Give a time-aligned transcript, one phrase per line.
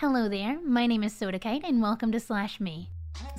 [0.00, 2.88] Hello there, my name is Sodakite, and welcome to Slash Me.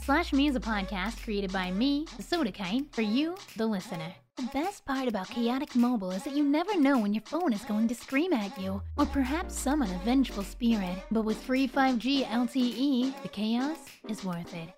[0.04, 4.14] Slash Me is a podcast created by me, Sodakite, for you, the listener.
[4.38, 7.64] The best part about Chaotic Mobile is that you never know when your phone is
[7.64, 11.00] going to scream at you, or perhaps summon a vengeful spirit.
[11.10, 14.70] But with free 5G LTE, the chaos is worth it.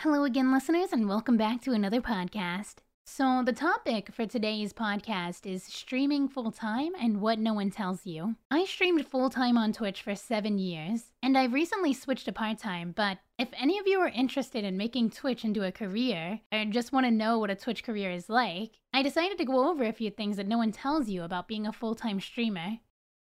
[0.00, 2.78] Hello again, listeners, and welcome back to another podcast.
[3.06, 8.06] So, the topic for today's podcast is streaming full time and what no one tells
[8.06, 8.36] you.
[8.50, 12.58] I streamed full time on Twitch for seven years, and I've recently switched to part
[12.58, 12.92] time.
[12.96, 16.92] But if any of you are interested in making Twitch into a career, or just
[16.92, 19.92] want to know what a Twitch career is like, I decided to go over a
[19.92, 22.78] few things that no one tells you about being a full time streamer.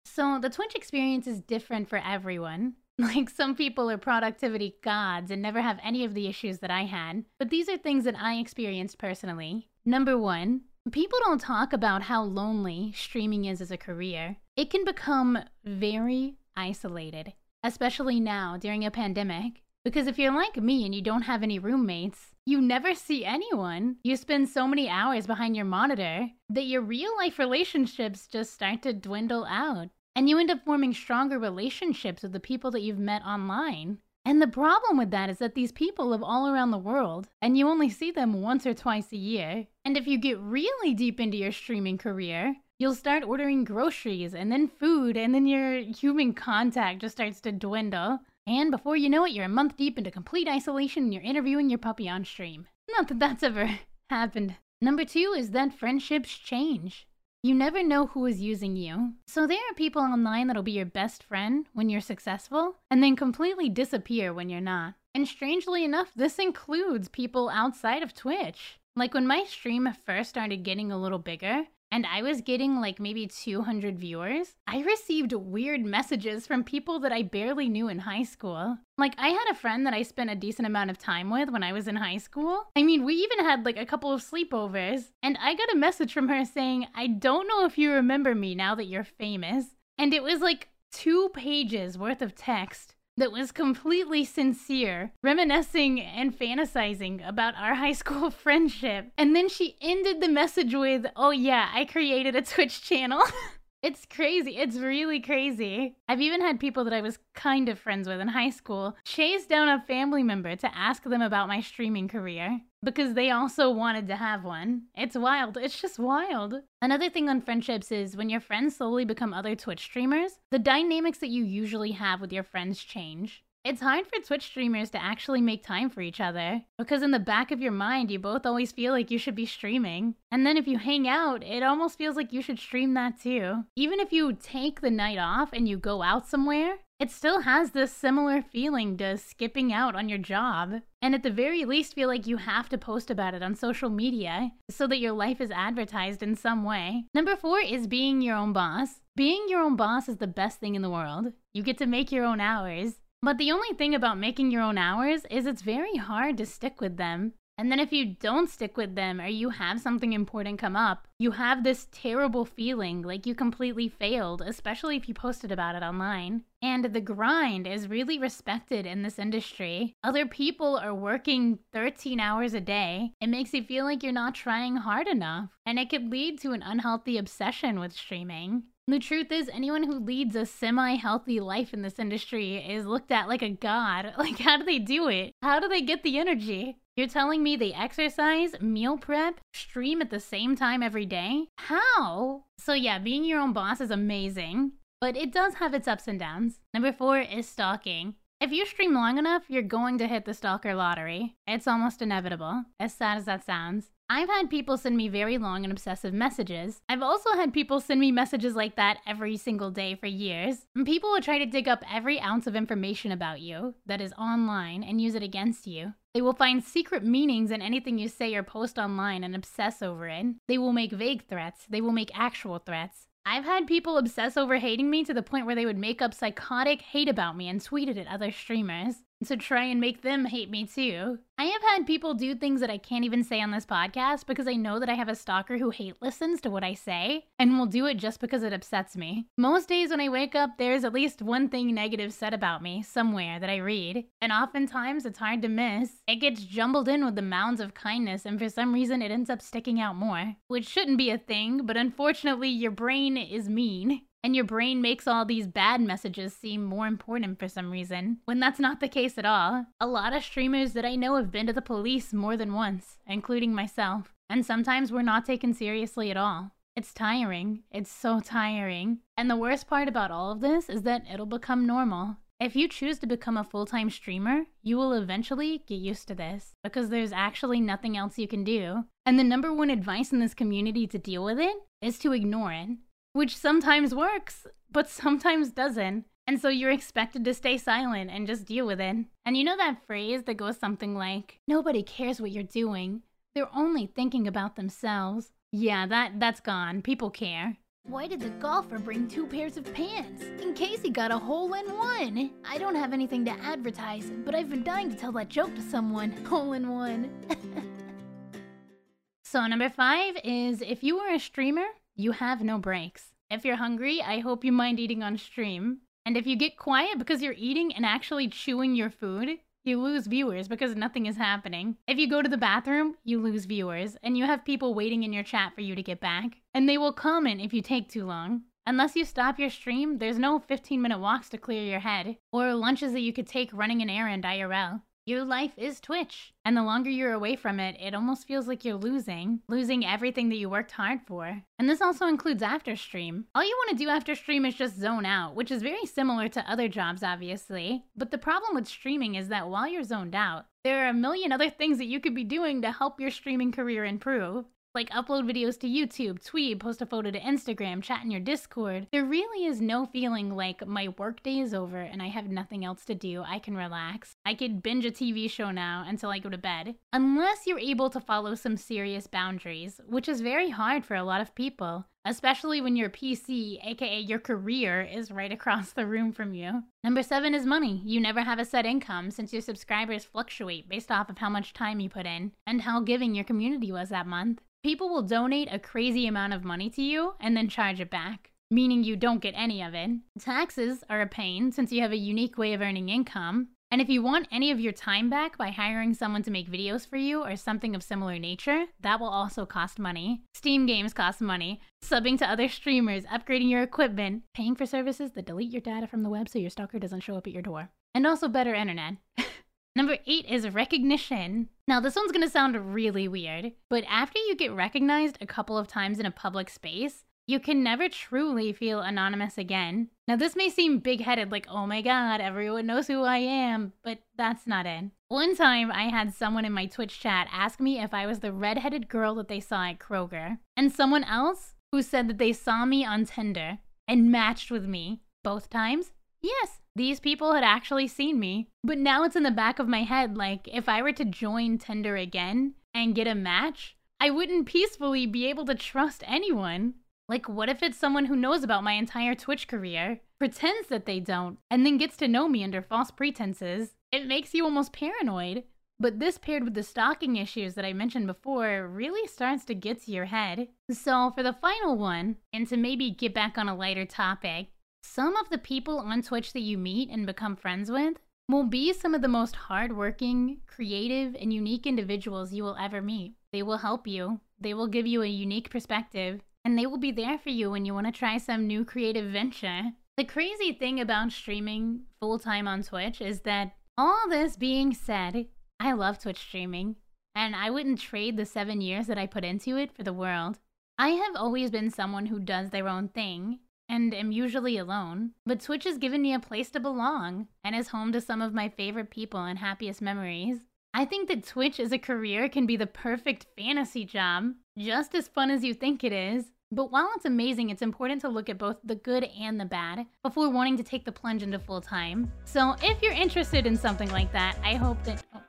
[0.06, 2.74] So, the Twitch experience is different for everyone.
[3.00, 6.86] Like some people are productivity gods and never have any of the issues that I
[6.86, 9.68] had, but these are things that I experienced personally.
[9.86, 10.62] Number one,
[10.92, 14.38] people don't talk about how lonely streaming is as a career.
[14.56, 17.34] It can become very isolated,
[17.64, 19.62] especially now during a pandemic.
[19.86, 23.98] Because if you're like me and you don't have any roommates, you never see anyone.
[24.04, 28.82] You spend so many hours behind your monitor that your real life relationships just start
[28.82, 32.98] to dwindle out and you end up forming stronger relationships with the people that you've
[32.98, 34.00] met online.
[34.26, 37.56] And the problem with that is that these people live all around the world, and
[37.56, 39.68] you only see them once or twice a year.
[39.86, 44.52] And if you get really deep into your streaming career, you'll start ordering groceries and
[44.52, 48.22] then food, and then your human contact just starts to dwindle.
[48.48, 51.70] And before you know it, you're a month deep into complete isolation and you're interviewing
[51.70, 52.66] your puppy on stream.
[52.90, 53.70] Not that that's ever
[54.10, 54.56] happened.
[54.82, 57.06] Number two is that friendships change.
[57.44, 59.14] You never know who is using you.
[59.28, 63.16] So there are people online that'll be your best friend when you're successful and then
[63.16, 64.96] completely disappear when you're not.
[65.14, 68.80] And strangely enough, this includes people outside of Twitch.
[68.96, 73.00] Like when my stream first started getting a little bigger, and I was getting like
[73.00, 78.24] maybe 200 viewers, I received weird messages from people that I barely knew in high
[78.24, 78.78] school.
[78.98, 81.64] Like, I had a friend that I spent a decent amount of time with when
[81.64, 82.66] I was in high school.
[82.76, 86.14] I mean, we even had like a couple of sleepovers, and I got a message
[86.14, 89.66] from her saying, I don't know if you remember me now that you're famous.
[89.98, 96.38] And it was like two pages worth of text that was completely sincere, reminiscing and
[96.38, 99.08] fantasizing about our high school friendship.
[99.18, 103.24] And then she ended the message with, Oh, yeah, I created a Twitch channel.
[103.84, 104.58] It's crazy.
[104.58, 105.96] It's really crazy.
[106.10, 109.46] I've even had people that I was kind of friends with in high school chase
[109.46, 114.08] down a family member to ask them about my streaming career because they also wanted
[114.08, 114.84] to have one.
[114.96, 115.58] It's wild.
[115.58, 116.56] It's just wild.
[116.82, 121.20] Another thing on friendships is when your friends slowly become other Twitch streamers, the dynamics
[121.20, 123.44] that you usually have with your friends change.
[123.68, 127.20] It's hard for Twitch streamers to actually make time for each other because, in the
[127.20, 130.16] back of your mind, you both always feel like you should be streaming.
[130.32, 133.66] And then if you hang out, it almost feels like you should stream that too.
[133.76, 137.72] Even if you take the night off and you go out somewhere, it still has
[137.72, 140.76] this similar feeling to skipping out on your job.
[141.02, 143.90] And at the very least, feel like you have to post about it on social
[143.90, 147.04] media so that your life is advertised in some way.
[147.14, 149.02] Number four is being your own boss.
[149.18, 151.34] Being your own boss is the best thing in the world.
[151.54, 153.02] You get to make your own hours.
[153.22, 156.80] But the only thing about making your own hours is it's very hard to stick
[156.80, 157.34] with them.
[157.60, 161.08] And then if you don't stick with them or you have something important come up,
[161.18, 165.82] you have this terrible feeling like you completely failed, especially if you posted about it
[165.82, 166.44] online.
[166.62, 169.96] And the grind is really respected in this industry.
[170.04, 173.14] Other people are working 13 hours a day.
[173.20, 175.50] It makes you feel like you're not trying hard enough.
[175.66, 178.64] And it could lead to an unhealthy obsession with streaming.
[178.90, 183.12] The truth is, anyone who leads a semi healthy life in this industry is looked
[183.12, 184.14] at like a god.
[184.18, 185.34] Like, how do they do it?
[185.42, 186.78] How do they get the energy?
[186.96, 191.48] You're telling me they exercise, meal prep, stream at the same time every day?
[191.58, 192.46] How?
[192.58, 194.72] So, yeah, being your own boss is amazing,
[195.02, 196.60] but it does have its ups and downs.
[196.74, 198.16] Number four is stalking.
[198.40, 201.36] If you stream long enough, you're going to hit the stalker lottery.
[201.46, 203.92] It's almost inevitable, as sad as that sounds.
[204.10, 206.80] I've had people send me very long and obsessive messages.
[206.88, 210.66] I've also had people send me messages like that every single day for years.
[210.76, 214.14] And people will try to dig up every ounce of information about you that is
[214.14, 215.94] online and use it against you.
[216.14, 220.08] They will find secret meanings in anything you say or post online and obsess over
[220.08, 220.26] it.
[220.48, 221.66] They will make vague threats.
[221.70, 223.08] They will make actual threats.
[223.26, 226.14] I've had people obsess over hating me to the point where they would make up
[226.14, 230.26] psychotic hate about me and tweet it at other streamers to try and make them
[230.26, 231.20] hate me too.
[231.40, 234.48] I have had people do things that I can't even say on this podcast because
[234.48, 237.58] I know that I have a stalker who hate listens to what I say and
[237.58, 239.28] will do it just because it upsets me.
[239.38, 242.82] Most days when I wake up, there's at least one thing negative said about me
[242.82, 246.02] somewhere that I read, and oftentimes it's hard to miss.
[246.08, 249.30] It gets jumbled in with the mounds of kindness, and for some reason it ends
[249.30, 254.02] up sticking out more, which shouldn't be a thing, but unfortunately, your brain is mean.
[254.24, 258.40] And your brain makes all these bad messages seem more important for some reason, when
[258.40, 259.68] that's not the case at all.
[259.80, 262.98] A lot of streamers that I know have been to the police more than once,
[263.06, 264.14] including myself.
[264.30, 266.52] And sometimes we're not taken seriously at all.
[266.76, 267.64] It's tiring.
[267.72, 269.00] It's so tiring.
[269.18, 272.18] And the worst part about all of this is that it'll become normal.
[272.40, 276.14] If you choose to become a full time streamer, you will eventually get used to
[276.14, 278.86] this because there's actually nothing else you can do.
[279.08, 282.52] And the number one advice in this community to deal with it is to ignore
[282.52, 282.78] it,
[283.18, 286.06] which sometimes works, but sometimes doesn't.
[286.28, 288.96] And so you're expected to stay silent and just deal with it.
[289.26, 293.02] And you know that phrase that goes something like, nobody cares what you're doing,
[293.34, 295.32] they're only thinking about themselves.
[295.52, 296.84] Yeah, that, that's gone.
[296.84, 297.58] People care.
[297.84, 300.24] Why did the golfer bring two pairs of pants?
[300.42, 302.32] In case he got a hole in one.
[302.48, 305.62] I don't have anything to advertise, but I've been dying to tell that joke to
[305.62, 306.12] someone.
[306.26, 307.10] Hole in one.
[309.24, 311.66] so, number five is if you are a streamer,
[311.98, 313.08] you have no breaks.
[313.32, 315.80] If you're hungry, I hope you mind eating on stream.
[316.06, 320.06] And if you get quiet because you're eating and actually chewing your food, you lose
[320.06, 321.76] viewers because nothing is happening.
[321.88, 325.12] If you go to the bathroom, you lose viewers, and you have people waiting in
[325.12, 326.38] your chat for you to get back.
[326.54, 328.44] And they will comment if you take too long.
[328.68, 332.54] Unless you stop your stream, there's no 15 minute walks to clear your head, or
[332.54, 334.82] lunches that you could take running an errand IRL.
[335.08, 336.34] Your life is Twitch.
[336.44, 340.28] And the longer you're away from it, it almost feels like you're losing, losing everything
[340.28, 341.44] that you worked hard for.
[341.58, 343.24] And this also includes after stream.
[343.34, 346.28] All you want to do after stream is just zone out, which is very similar
[346.28, 347.86] to other jobs, obviously.
[347.96, 351.32] But the problem with streaming is that while you're zoned out, there are a million
[351.32, 354.44] other things that you could be doing to help your streaming career improve
[354.78, 358.86] like upload videos to YouTube, tweet, post a photo to Instagram, chat in your Discord.
[358.92, 362.86] There really is no feeling like my workday is over and I have nothing else
[362.86, 363.24] to do.
[363.26, 364.18] I can relax.
[364.24, 366.76] I could binge a TV show now until I go to bed.
[366.94, 371.22] Unless you're able to follow some serious boundaries, which is very hard for a lot
[371.22, 376.34] of people especially when your PC, aka your career, is right across the room from
[376.34, 376.64] you.
[376.82, 377.82] Number seven is money.
[377.84, 381.54] You never have a set income since your subscribers fluctuate based off of how much
[381.54, 384.42] time you put in and how giving your community was that month.
[384.64, 388.32] People will donate a crazy amount of money to you and then charge it back,
[388.50, 389.92] meaning you don't get any of it.
[390.20, 393.50] Taxes are a pain since you have a unique way of earning income.
[393.70, 396.88] And if you want any of your time back by hiring someone to make videos
[396.88, 400.22] for you or something of similar nature, that will also cost money.
[400.34, 401.60] Steam games cost money.
[401.84, 406.04] Subbing to other streamers, upgrading your equipment, paying for services that delete your data from
[406.04, 407.70] the web so your stalker doesn't show up at your door.
[407.94, 408.96] And also better internet.
[409.78, 411.50] Number eight is recognition.
[411.68, 415.68] Now, this one's gonna sound really weird, but after you get recognized a couple of
[415.68, 419.90] times in a public space, you can never truly feel anonymous again.
[420.08, 423.74] Now, this may seem big headed, like, oh my god, everyone knows who I am,
[423.84, 424.86] but that's not it.
[425.10, 428.34] One time, I had someone in my Twitch chat ask me if I was the
[428.34, 432.66] redheaded girl that they saw at Kroger, and someone else who said that they saw
[432.66, 435.02] me on Tinder and matched with me.
[435.24, 438.50] Both times, yes, these people had actually seen me.
[438.64, 441.58] But now it's in the back of my head like, if I were to join
[441.58, 446.76] Tinder again and get a match, I wouldn't peacefully be able to trust anyone.
[447.10, 451.00] Like, what if it's someone who knows about my entire Twitch career, pretends that they
[451.00, 453.76] don't, and then gets to know me under false pretenses?
[453.92, 455.44] It makes you almost paranoid.
[455.80, 459.84] But this paired with the stalking issues that I mentioned before really starts to get
[459.84, 460.48] to your head.
[460.72, 464.48] So, for the final one, and to maybe get back on a lighter topic,
[464.84, 467.98] some of the people on Twitch that you meet and become friends with
[468.30, 473.14] will be some of the most hardworking, creative, and unique individuals you will ever meet.
[473.32, 476.92] They will help you, they will give you a unique perspective, and they will be
[476.92, 479.72] there for you when you want to try some new creative venture.
[479.98, 485.28] The crazy thing about streaming full time on Twitch is that all this being said,
[485.60, 486.76] I love Twitch streaming,
[487.16, 490.40] and I wouldn't trade the seven years that I put into it for the world.
[490.78, 495.42] I have always been someone who does their own thing, and am usually alone, but
[495.42, 498.50] Twitch has given me a place to belong and is home to some of my
[498.50, 500.40] favorite people and happiest memories.
[500.74, 505.08] I think that Twitch as a career can be the perfect fantasy job, just as
[505.08, 506.26] fun as you think it is.
[506.52, 509.86] But while it's amazing, it's important to look at both the good and the bad
[510.02, 512.12] before wanting to take the plunge into full time.
[512.24, 515.04] So if you're interested in something like that, I hope that.
[515.14, 515.22] Oh,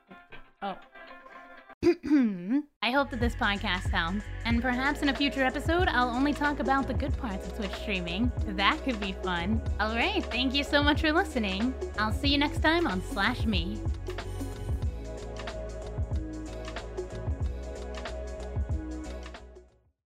[0.61, 0.77] oh.
[1.81, 6.59] I hope that this podcast helps, and perhaps in a future episode, I'll only talk
[6.59, 8.31] about the good parts of Twitch streaming.
[8.49, 9.61] That could be fun.
[9.79, 11.73] Alright, thank you so much for listening.
[11.97, 13.79] I'll see you next time on Slash Me.